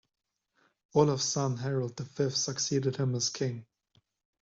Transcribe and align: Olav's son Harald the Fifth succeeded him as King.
Olav's 0.95 1.25
son 1.25 1.57
Harald 1.57 1.95
the 1.95 2.05
Fifth 2.05 2.35
succeeded 2.35 2.95
him 2.95 3.13
as 3.13 3.29
King. 3.29 3.67